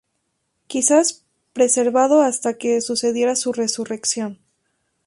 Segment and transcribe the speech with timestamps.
[0.65, 1.21] Quizás
[1.53, 4.39] preservado hasta que sucediera su resurrección.